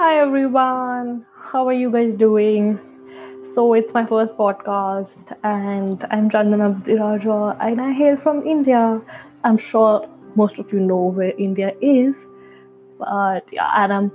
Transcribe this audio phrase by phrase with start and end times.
[0.00, 2.80] Hi everyone, how are you guys doing?
[3.54, 9.02] So it's my first podcast, and I'm Chandana Abdiraja, and I hail from India.
[9.44, 12.16] I'm sure most of you know where India is,
[12.98, 14.10] but yeah, and I'm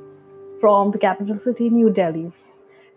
[0.59, 2.31] from the capital city, New Delhi.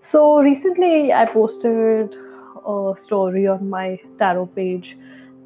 [0.00, 2.16] So recently, I posted
[2.66, 4.96] a story on my tarot page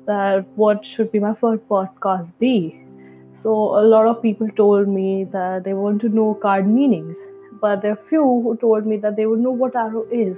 [0.07, 2.82] that what should be my first podcast be.
[3.43, 7.19] So a lot of people told me that they want to know card meanings,
[7.61, 10.37] but there are few who told me that they would know what tarot is.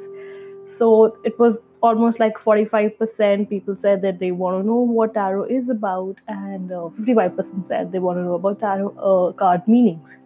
[0.79, 5.45] So it was almost like 45% people said that they want to know what tarot
[5.45, 10.17] is about, and uh, 55% said they want to know about tarot uh, card meanings.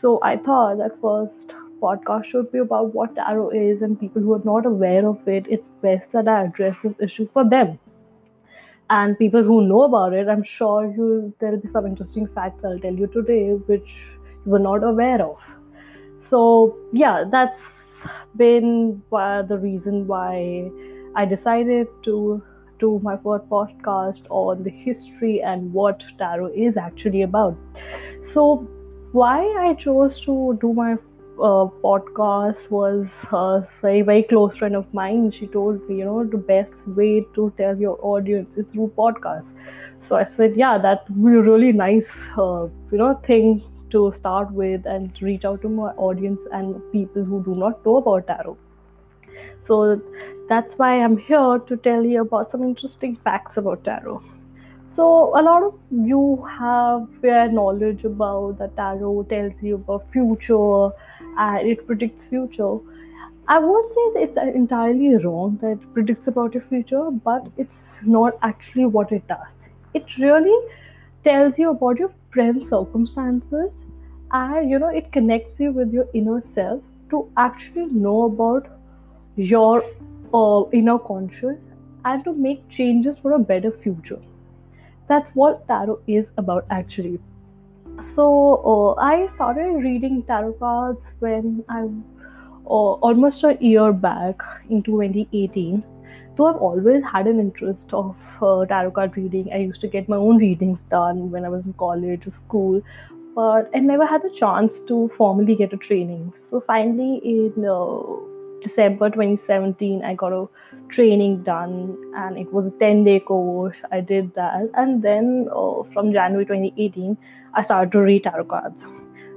[0.00, 4.34] So I thought that first podcast should be about what tarot is, and people who
[4.34, 7.78] are not aware of it, it's best that I address this issue for them.
[8.90, 12.78] And people who know about it, I'm sure you there'll be some interesting facts I'll
[12.78, 14.06] tell you today, which
[14.44, 15.38] you were not aware of.
[16.28, 17.58] So yeah, that's
[18.36, 20.70] been why, the reason why
[21.14, 22.42] I decided to
[22.78, 27.56] do my first podcast on the history and what tarot is actually about.
[28.32, 28.68] So
[29.12, 30.96] why I chose to do my
[31.38, 35.30] uh, podcast was a very very close friend of mine.
[35.30, 39.52] She told me, you know, the best way to tell your audience is through podcast
[40.00, 44.12] So I said, yeah, that would be a really nice, uh, you know, thing to
[44.16, 48.26] start with and reach out to my audience and people who do not know about
[48.28, 48.58] tarot.
[49.66, 50.00] So
[50.48, 54.22] that's why I'm here to tell you about some interesting facts about tarot.
[54.94, 55.04] So
[55.38, 60.90] a lot of you have fair knowledge about the tarot tells you about future
[61.38, 62.76] and it predicts future.
[63.48, 68.34] I won't say it's entirely wrong that it predicts about your future, but it's not
[68.42, 69.54] actually what it does.
[69.94, 70.68] It really
[71.24, 73.72] tells you about your present circumstances
[74.32, 78.68] and you know it connects you with your inner self to actually know about
[79.36, 79.82] your
[80.34, 81.58] uh, inner conscious
[82.04, 84.20] and to make changes for a better future
[85.08, 87.20] that's what tarot is about actually.
[88.14, 88.26] So
[88.72, 95.84] uh, i started reading tarot cards when i uh, almost a year back in 2018
[96.36, 100.08] though i've always had an interest of uh, tarot card reading i used to get
[100.08, 102.80] my own readings done when i was in college or school
[103.34, 106.32] but i never had the chance to formally get a training.
[106.50, 108.31] So finally in uh,
[108.62, 110.46] December 2017, I got a
[110.88, 113.82] training done and it was a 10 day course.
[113.90, 114.70] I did that.
[114.74, 117.16] And then uh, from January 2018,
[117.54, 118.84] I started to read tarot cards.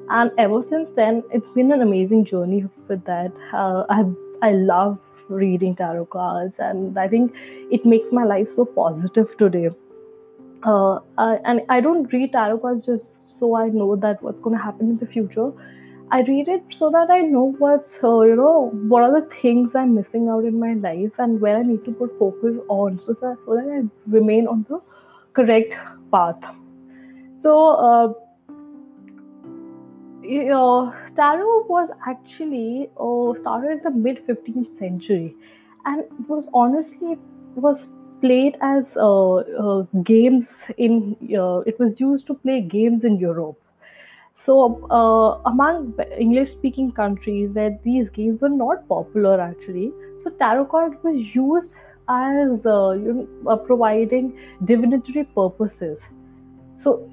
[0.10, 3.32] And ever since then, it's been an amazing journey with that.
[3.52, 4.06] Uh, I,
[4.42, 7.34] I love reading tarot cards and I think
[7.72, 9.70] it makes my life so positive today.
[10.64, 14.56] Uh, I, and I don't read tarot cards just so I know that what's going
[14.58, 15.52] to happen in the future.
[16.12, 19.74] I read it so that I know what's, uh, you know, what are the things
[19.76, 23.14] I'm missing out in my life and where I need to put focus on so
[23.14, 24.80] that, so that I remain on the
[25.34, 25.76] correct
[26.12, 26.44] path.
[27.40, 28.14] So, uh,
[30.22, 35.36] you know, tarot was actually uh, started in the mid 15th century
[35.86, 37.20] and it was honestly it
[37.56, 37.86] was
[38.22, 43.60] played as uh, uh, games in uh, it was used to play games in europe
[44.38, 50.66] so, uh, among English speaking countries where these games were not popular actually, so tarot
[50.66, 51.74] card was used
[52.08, 56.02] as uh, you know, uh, providing divinatory purposes.
[56.78, 57.10] So,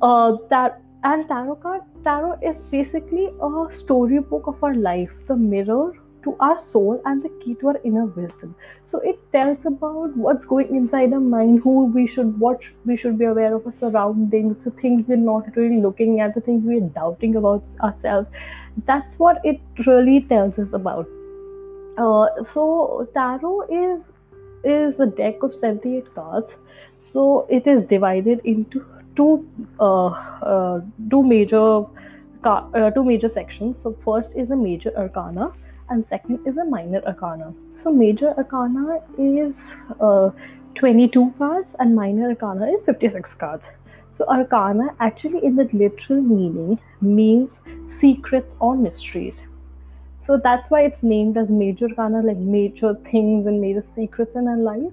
[0.00, 5.92] uh, that and tarot card tarot is basically a storybook of our life, the mirror
[6.22, 8.54] to our soul and the key to our inner wisdom.
[8.84, 13.18] So it tells about what's going inside our mind who we should watch we should
[13.18, 16.80] be aware of our surroundings the things we're not really looking at the things we're
[16.80, 18.28] doubting about ourselves.
[18.86, 21.08] That's what it really tells us about.
[21.96, 24.00] Uh, so tarot is
[24.64, 26.54] is a deck of 78 cards.
[27.12, 28.84] So it is divided into
[29.16, 29.48] two
[29.80, 30.80] uh, uh,
[31.10, 31.84] two major
[32.44, 33.78] uh, two major sections.
[33.82, 35.52] So first is a major arcana
[35.90, 37.54] and second is a minor arcana.
[37.82, 39.58] So major arcana is
[40.00, 40.30] uh,
[40.74, 43.66] 22 cards and minor arcana is 56 cards.
[44.12, 47.60] So arcana actually in the literal meaning means
[47.98, 49.42] secrets or mysteries.
[50.26, 54.46] So that's why it's named as major arcana, like major things and major secrets in
[54.46, 54.92] our life.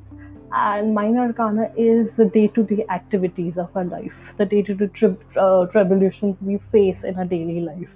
[0.52, 6.42] And minor arcana is the day-to-day activities of our life, the day-to-day tri- uh, tribulations
[6.42, 7.94] we face in our daily life.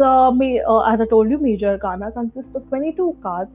[0.00, 0.06] So,
[0.66, 3.52] uh, as I told you, Major Arcana consists of 22 cards.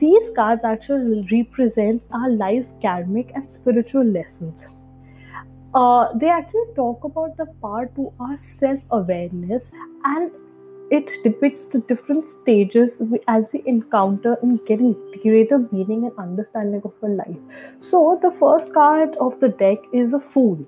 [0.00, 4.64] These cards actually represent our life's karmic and spiritual lessons.
[5.80, 9.70] uh, they actually talk about the part to our self awareness
[10.04, 10.32] and
[10.98, 14.92] it depicts the different stages we, as we encounter in getting
[15.22, 17.62] greater meaning and understanding of our life.
[17.78, 20.66] So, the first card of the deck is a Fool,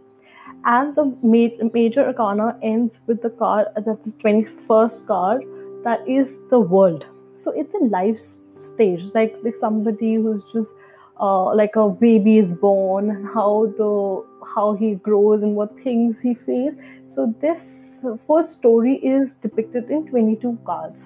[0.72, 5.44] and the ma- major arcana ends with the card that's the 21st card
[5.84, 7.06] that is the World.
[7.36, 8.20] So, it's a life
[8.54, 10.72] stage, like, like somebody who's just
[11.20, 14.24] uh, like a baby is born how the
[14.54, 16.76] how he grows and what things he faces.
[17.06, 21.02] So this first story is depicted in 22 cards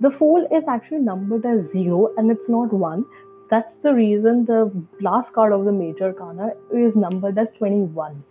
[0.00, 3.04] the fool is actually numbered as zero and it's not one.
[3.50, 4.70] That's the reason the
[5.00, 8.22] last card of the major arcana is numbered as 21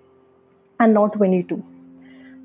[0.80, 1.64] and not 22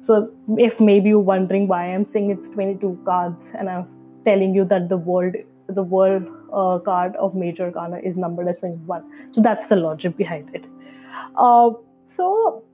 [0.01, 3.87] so if maybe you're wondering why i'm saying it's 22 cards and i'm
[4.25, 5.35] telling you that the world
[5.69, 10.17] the world uh, card of major arcana is numbered as 21 so that's the logic
[10.17, 10.65] behind it.
[11.37, 11.71] Uh,
[12.07, 12.65] so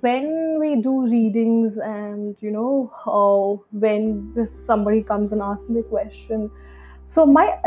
[0.00, 5.80] when we do readings and you know uh, when this, somebody comes and asks me
[5.80, 6.50] a question
[7.06, 7.58] so my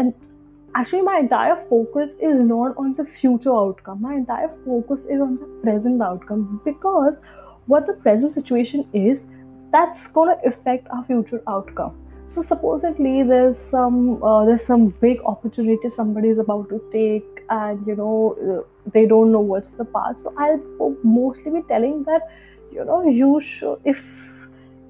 [0.80, 4.02] actually my entire focus is not on the future outcome.
[4.02, 7.18] My entire focus is on the present outcome because
[7.66, 9.26] what the present situation is
[9.74, 11.98] that's going to affect our future outcome.
[12.28, 17.86] So supposedly there's some uh, there's some big opportunity somebody is about to take and
[17.86, 18.14] you know
[18.48, 20.20] uh, they don't know what's the path.
[20.20, 22.31] So i'll mostly be telling that
[22.72, 24.06] you know you should if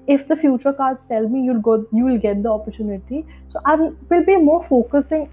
[0.06, 3.26] if the future cards tell me you'll go you will get the opportunity.
[3.48, 5.28] So i will be more focusing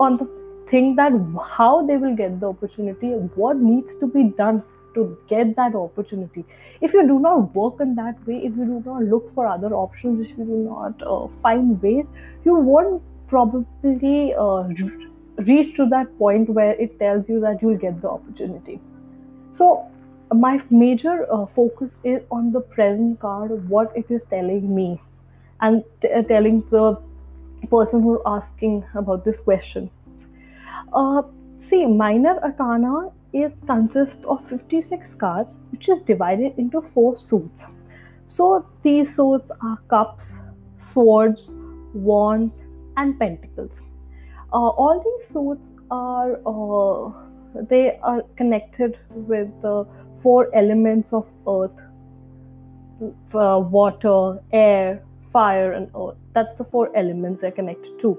[0.00, 0.28] on the
[0.70, 1.12] thing that
[1.42, 3.08] how they will get the opportunity
[3.42, 4.62] what needs to be done
[4.94, 6.44] to get that opportunity.
[6.80, 9.72] If you do not work in that way if you do not look for other
[9.74, 12.06] options if you do not uh, find ways
[12.44, 14.64] you won't probably uh,
[15.38, 18.80] reach to that point where it tells you that you'll get the opportunity.
[19.52, 19.86] So
[20.32, 25.00] my major uh, focus is on the present card what it is telling me.
[25.60, 27.00] And t- uh, telling the
[27.66, 29.90] person who's asking about this question.
[30.92, 31.22] Uh,
[31.66, 37.64] see minor arcana is consists of 56 cards which is divided into four suits.
[38.26, 40.38] So these suits are cups
[40.92, 41.48] swords
[41.92, 42.60] wands
[42.96, 43.78] and pentacles.
[44.52, 47.12] Uh, all these suits are uh,
[47.68, 49.86] they are connected with the
[50.22, 51.80] four elements of earth
[53.34, 55.02] uh, water air
[55.32, 58.16] fire and earth that's the four elements they're connected to.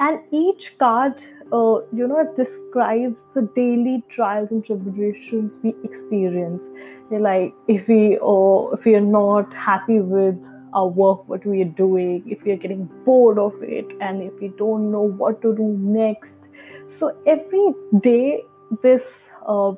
[0.00, 1.22] And each card
[1.52, 6.64] uh, you know it describes the daily trials and tribulations we experience.
[7.10, 10.36] Like if we or uh, if we are not happy with
[10.72, 14.32] our work what we are doing if we are getting bored of it and if
[14.40, 16.40] we don't know what to do next.
[16.88, 18.42] So every day
[18.82, 19.74] this uh,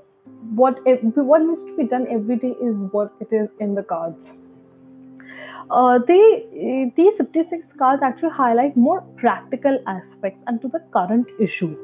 [0.54, 0.80] what
[1.14, 4.32] what needs to be done every day is what it is in the cards
[5.70, 11.76] uh, they these 56 cards actually highlight more practical aspects and to the current issue.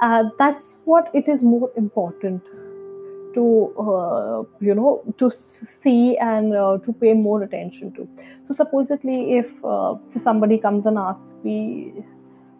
[0.00, 2.42] Uh, that's what it is more important
[3.34, 8.08] to uh, you know to see and uh, to pay more attention to.
[8.46, 12.04] So supposedly if uh, somebody comes and asks me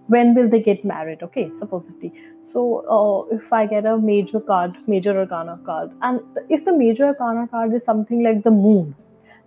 [0.08, 1.22] when will they get married?
[1.22, 2.12] Okay supposedly.
[2.52, 2.84] So
[3.30, 7.46] uh, if i get a major card major arcana card and if the major arcana
[7.46, 8.94] card is something like the moon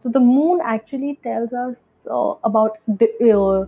[0.04, 1.78] so the moon actually tells us
[2.12, 3.66] uh, about uh,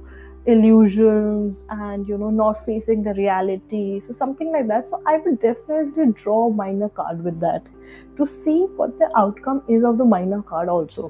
[0.53, 4.01] illusions and you know not facing the reality.
[4.01, 4.85] So something like that.
[4.87, 7.69] So I would definitely draw a minor card with that
[8.17, 11.09] to see what the outcome is of the minor card also.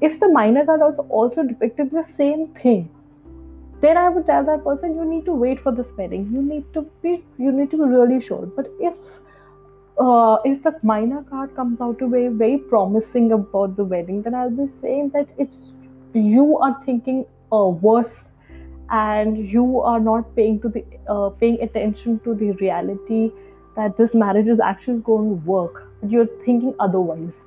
[0.00, 2.88] If the minor card also also depicted the same thing,
[3.82, 6.30] then I would tell that person you need to wait for the spelling.
[6.32, 8.46] You need to be you need to be really sure.
[8.46, 8.96] But if
[9.98, 14.34] uh, if the minor card comes out to be very promising about the wedding, then
[14.34, 15.72] I'll be saying that it's
[16.14, 18.30] you are thinking uh, worse
[18.90, 23.30] and you are not paying to the uh, paying attention to the reality
[23.76, 25.88] that this marriage is actually going to work.
[26.06, 27.40] You're thinking otherwise.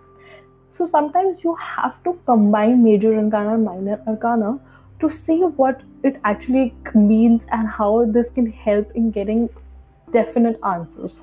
[0.71, 4.59] So sometimes you have to combine major arcana and minor arcana
[4.99, 9.49] to see what it actually means and how this can help in getting
[10.11, 11.21] definite answers.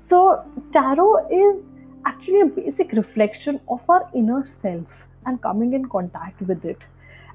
[0.00, 1.64] So, tarot is
[2.06, 6.78] actually a basic reflection of our inner self and coming in contact with it.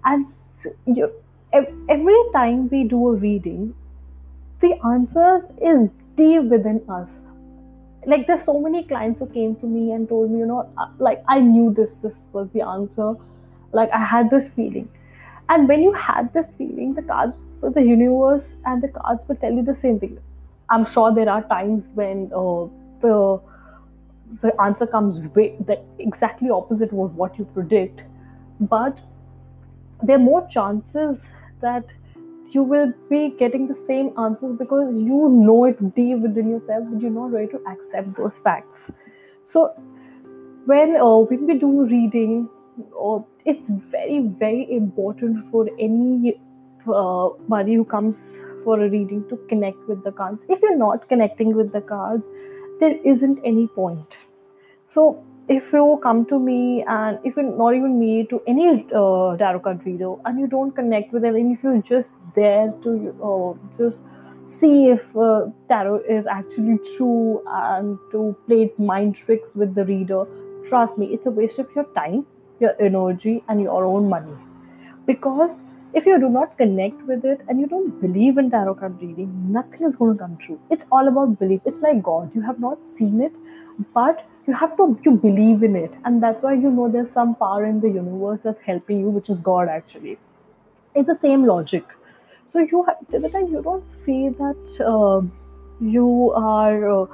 [0.05, 0.27] And
[0.85, 1.11] you,
[1.53, 3.75] every time we do a reading,
[4.61, 7.09] the answers is deep within us.
[8.05, 10.87] Like there's so many clients who came to me and told me, you know, uh,
[10.97, 13.13] like I knew this, this was the answer.
[13.71, 14.89] Like I had this feeling.
[15.49, 19.53] And when you had this feeling, the cards, the universe and the cards will tell
[19.53, 20.17] you the same thing
[20.69, 22.67] I'm sure there are times when uh,
[23.01, 23.41] the
[24.41, 28.03] the answer comes way the exactly opposite of what you predict.
[28.59, 28.99] But
[30.01, 31.21] there are more chances
[31.61, 31.85] that
[32.51, 37.01] you will be getting the same answers because you know it deep within yourself but
[37.01, 38.91] you're not ready to accept those facts.
[39.45, 39.73] So
[40.65, 42.49] when uh, when we do reading
[42.99, 46.39] uh, it's very very important for any
[46.87, 47.29] uh,
[47.75, 50.45] who comes for a reading to connect with the cards.
[50.49, 52.29] If you're not connecting with the cards
[52.79, 54.17] there isn't any point.
[54.87, 59.37] So if you come to me and if you're not even me to any uh,
[59.37, 63.15] tarot card reader and you don't connect with them and if you're just there to
[63.23, 63.99] uh, just
[64.45, 70.25] see if uh, tarot is actually true and to play mind tricks with the reader
[70.65, 72.25] trust me it's a waste of your time
[72.63, 74.35] your energy and your own money.
[75.05, 75.55] Because
[75.93, 79.31] if you do not connect with it and you don't believe in tarot card reading
[79.51, 80.59] nothing is going to come true.
[80.71, 81.61] It's all about belief.
[81.65, 82.31] It's like god.
[82.35, 83.33] You have not seen it
[83.93, 85.91] but you have to you believe in it.
[86.05, 89.29] And that's why you know there's some power in the universe that's helping you which
[89.29, 90.17] is god actually.
[90.95, 91.85] It's the same logic.
[92.47, 95.21] So you have the time you don't feel that uh,
[95.79, 97.05] you are uh,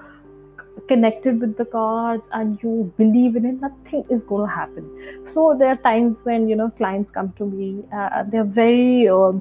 [0.91, 4.89] connected with the cards and you believe in it nothing is going to happen
[5.35, 9.31] so there are times when you know clients come to me uh, they're very uh,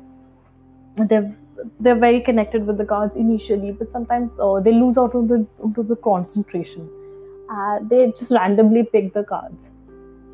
[1.11, 1.35] they're
[1.81, 5.47] they're very connected with the cards initially but sometimes uh, they lose out of the
[5.65, 6.89] into the concentration
[7.49, 9.69] uh, they just randomly pick the cards.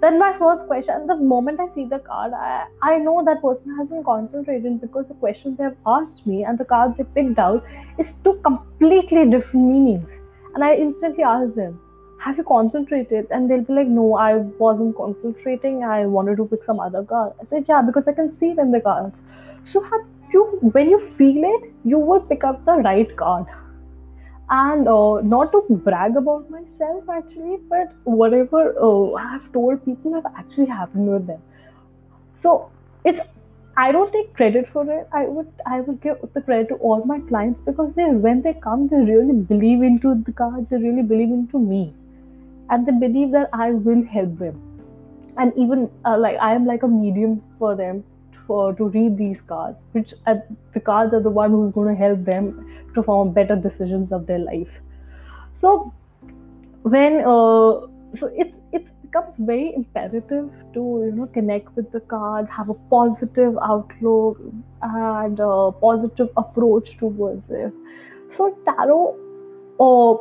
[0.00, 3.74] Then my first question, the moment I see the card, I, I know that person
[3.76, 7.64] hasn't concentrated because the questions they have asked me and the cards they picked out
[7.98, 10.10] is two completely different meanings.
[10.54, 11.80] And I instantly ask them,
[12.18, 13.26] have you concentrated?
[13.30, 15.84] And they'll be like, no, I wasn't concentrating.
[15.84, 17.32] I wanted to pick some other card.
[17.40, 19.20] I said, yeah, because I can see it in the cards.
[19.64, 20.00] So have
[20.32, 23.46] you, when you feel it, you will pick up the right card
[24.50, 30.12] and uh, not to brag about myself actually but whatever uh, i have told people
[30.12, 31.40] have actually happened with them
[32.34, 32.70] so
[33.04, 33.20] it's
[33.76, 35.08] i don't take credit for it.
[35.12, 38.54] I would i would give the credit to all my clients because they when they
[38.54, 41.92] come they really believe into the cards they really believe into me.
[42.70, 44.60] And they believe that i will help them.
[45.36, 48.04] And even uh, like i am like a medium for them
[48.46, 50.34] for to read these cards which uh,
[50.74, 52.48] the cards are the one who's going to help them
[52.94, 54.80] to form better decisions of their life.
[55.54, 55.92] So
[56.82, 62.50] when uh, so it's it becomes very imperative to you know connect with the cards
[62.50, 64.40] have a positive outlook
[64.82, 67.72] and a positive approach towards it.
[68.30, 69.16] So tarot
[69.80, 70.14] uh,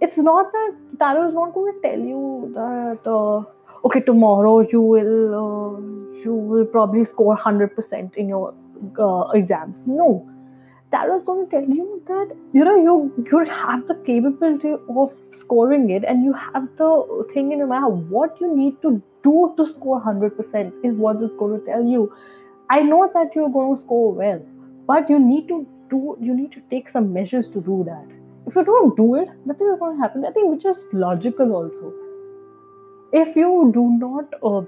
[0.00, 3.44] it's not that tarot is not going to tell you that uh,
[3.84, 5.80] okay tomorrow you will uh,
[6.24, 8.54] you will probably score 100% in your
[8.98, 9.86] uh, exams.
[9.86, 10.26] No
[11.00, 12.94] tarot was going to tell you that you know you
[13.30, 16.90] you have the capability of scoring it and you have the
[17.32, 21.34] thing in your mind what you need to do to score 100% is what it's
[21.34, 22.10] going to tell you.
[22.70, 24.40] I know that you're going to score well
[24.86, 28.06] but you need to do you need to take some measures to do that.
[28.46, 30.24] If you don't do it nothing is going to happen.
[30.24, 31.92] I think which is logical also.
[33.12, 34.62] If you do not uh,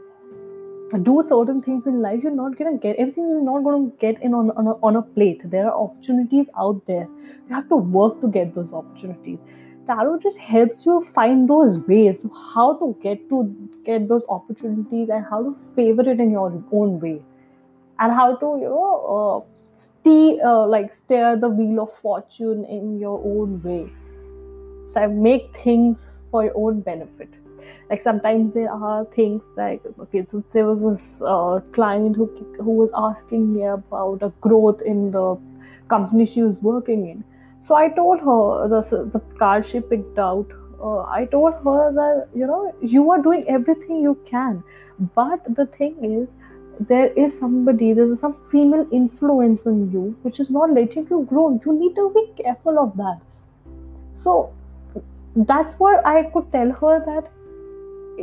[0.98, 4.34] do certain things in life, you're not gonna get everything is not gonna get in
[4.34, 5.42] on, on, a, on a plate.
[5.44, 7.08] There are opportunities out there.
[7.48, 9.38] You have to work to get those opportunities.
[9.86, 15.24] Tarot just helps you find those ways how to get to get those opportunities and
[15.28, 17.20] how to favor it in your own way,
[17.98, 22.98] and how to you know uh, steer uh, like steer the wheel of fortune in
[23.00, 23.90] your own way.
[24.86, 25.98] So I make things
[26.30, 27.41] for your own benefit
[27.90, 32.26] like sometimes there are things like okay so there was this uh, client who
[32.58, 35.36] who was asking me about a growth in the
[35.88, 37.24] company she was working in.
[37.60, 38.80] So i told her the,
[39.14, 40.46] the card she picked out
[40.82, 44.62] uh, i told her that you know you are doing everything you can.
[45.14, 46.28] But the thing is
[46.88, 51.60] there is somebody there's some female influence on you which is not letting you grow.
[51.66, 53.20] You need to be careful of that.
[54.24, 54.52] So
[55.34, 57.30] that's what i could tell her that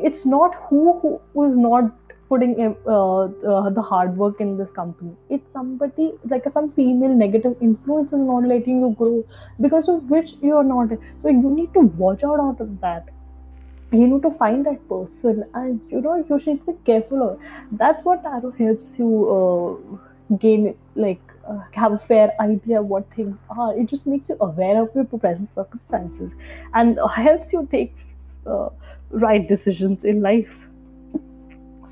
[0.04, 1.92] it's not who who was not
[2.30, 5.16] putting uh, uh, the hard work in this company.
[5.30, 9.26] It's somebody like some female negative influence is not letting you grow
[9.60, 10.90] because of which you're not.
[11.22, 13.10] So you need to watch out out of that.
[13.92, 17.24] You need to find that person and you know you should be careful.
[17.24, 17.40] Of
[17.72, 23.38] that's what tarot helps you uh, gain like uh, have a fair idea what things
[23.50, 23.76] are.
[23.76, 26.32] It just makes you aware of your present circumstances
[26.76, 27.96] and helps you take
[28.46, 28.70] uh,
[29.12, 30.68] right decisions in life.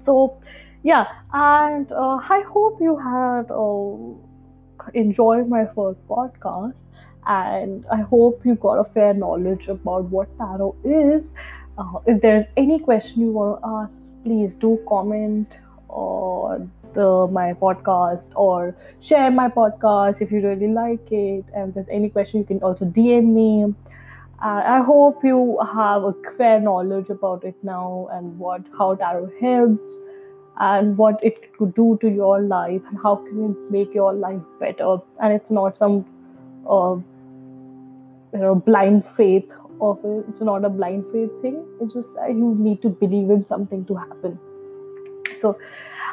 [0.03, 0.39] So,
[0.83, 6.77] yeah, and uh, I hope you had uh, enjoyed my first podcast.
[7.27, 11.33] and I hope you got a fair knowledge about what tarot is.
[11.77, 13.91] Uh, if there's any question you want to ask,
[14.24, 15.59] please do comment
[15.89, 21.45] on the, my podcast or share my podcast if you really like it.
[21.53, 23.75] And if there's any question, you can also DM me.
[24.39, 29.32] Uh, I hope you have a fair knowledge about it now and what how tarot
[29.41, 29.82] helps
[30.60, 34.41] and what it could do to your life and how can it make your life
[34.60, 34.98] better.
[35.20, 36.06] And it's not some
[36.70, 36.98] uh,
[38.34, 39.51] you know blind faith
[39.82, 40.25] of it.
[40.29, 41.65] It's not a blind faith thing.
[41.82, 44.39] It's just that you need to believe in something to happen.
[45.39, 45.58] So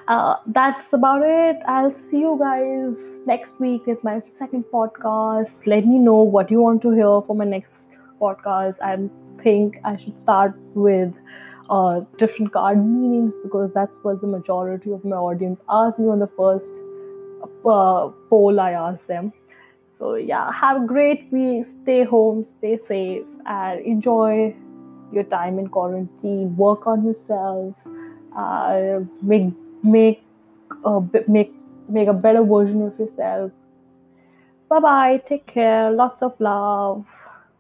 [0.09, 1.59] uh, that's about it.
[1.67, 5.67] I'll see you guys next week with my second podcast.
[5.67, 7.94] Let me know what you want to hear for my next
[8.25, 8.81] podcast.
[8.83, 8.97] I
[9.43, 11.13] think I should start with
[11.71, 16.19] uh, different card meanings because that's what the majority of my audience asked me on
[16.19, 16.81] the first
[17.65, 19.33] uh, poll I asked them.
[19.99, 21.65] So, yeah, have a great week.
[21.65, 24.55] Stay home, stay safe, and enjoy
[25.13, 26.57] your time in quarantine.
[26.57, 27.75] Work on yourself.
[28.37, 29.53] Uh, make
[29.83, 30.23] make
[31.29, 31.53] make
[31.89, 33.53] make a better version of yourself.
[34.69, 35.23] Bye bye.
[35.25, 35.91] Take care.
[35.93, 37.07] Lots of love.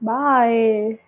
[0.04, 1.03] Bye.